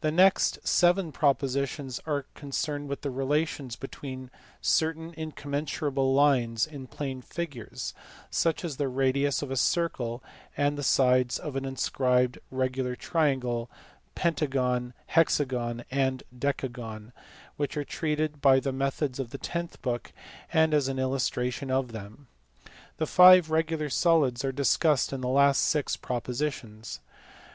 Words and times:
The 0.00 0.10
next 0.10 0.66
seven 0.66 1.12
propositions 1.12 2.00
are 2.06 2.24
concerned 2.34 2.88
with 2.88 3.02
the 3.02 3.10
relations 3.10 3.76
between 3.76 4.30
certain 4.62 5.12
incommensurable 5.14 6.14
lines 6.14 6.66
in 6.66 6.86
plane 6.86 7.20
figures 7.20 7.92
(such 8.30 8.64
as 8.64 8.78
the 8.78 8.88
radius 8.88 9.42
of 9.42 9.50
a 9.50 9.56
circle 9.58 10.24
and 10.56 10.78
the 10.78 10.82
sides 10.82 11.38
of 11.38 11.54
an 11.54 11.66
inscribed 11.66 12.38
regular 12.50 12.96
triangle, 12.96 13.70
pentagon, 14.14 14.94
hexagon, 15.08 15.84
and 15.90 16.22
decagon) 16.34 17.12
which 17.58 17.76
are 17.76 17.84
treated 17.84 18.40
by 18.40 18.60
the 18.60 18.72
methods 18.72 19.18
of 19.20 19.32
the 19.32 19.36
tenth 19.36 19.82
book 19.82 20.14
and 20.50 20.72
as 20.72 20.88
an 20.88 20.98
illustration 20.98 21.70
of 21.70 21.92
them. 21.92 22.26
The 22.96 23.06
five 23.06 23.50
regular 23.50 23.90
solids 23.90 24.46
are 24.46 24.50
discussed 24.50 25.12
in 25.12 25.20
the 25.20 25.28
last 25.28 25.60
six 25.60 25.94
propositions. 25.94 27.00